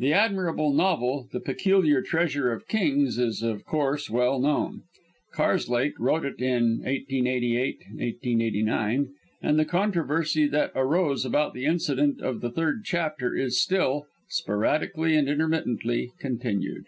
[0.00, 4.82] The admirable novel, "The Peculiar Treasure of Kings," is of course well known.
[5.34, 7.78] Karslake wrote it in 1888
[8.24, 14.06] 89, and the controversy that arose about the incident of the third chapter is still
[14.28, 16.86] sporadically and intermittently continued.